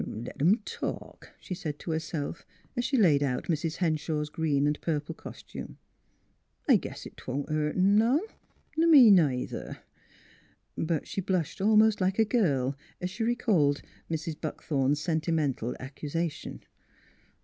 "Let 0.07 0.41
'em 0.41 0.57
talk," 0.65 1.29
she 1.39 1.53
said 1.53 1.77
to 1.77 1.91
herself, 1.91 2.43
as 2.75 2.83
she 2.83 2.97
laid 2.97 3.21
out 3.21 3.43
Mrs. 3.43 3.75
Henshaw's 3.75 4.29
green 4.29 4.65
and 4.65 4.81
purple 4.81 5.13
costume." 5.13 5.77
I 6.67 6.77
guess 6.77 7.05
'twon't 7.15 7.49
hurt 7.49 7.75
'em 7.75 7.99
none, 7.99 8.21
ner 8.75 8.87
me 8.87 9.11
neither." 9.11 9.77
But 10.75 11.07
she 11.07 11.21
blushed 11.21 11.61
almost 11.61 12.01
like 12.01 12.17
a 12.17 12.25
girl 12.25 12.75
as 12.99 13.11
she 13.11 13.23
re 13.23 13.35
called 13.35 13.83
Mrs. 14.09 14.41
Buckthorn's 14.41 14.99
sentimental 14.99 15.75
accusation. 15.79 16.63